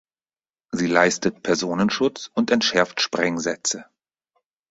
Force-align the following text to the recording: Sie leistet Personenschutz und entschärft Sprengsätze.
Sie 0.71 0.87
leistet 0.87 1.43
Personenschutz 1.43 2.31
und 2.33 2.49
entschärft 2.49 3.01
Sprengsätze. 3.01 3.85